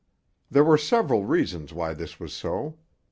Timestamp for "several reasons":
0.79-1.71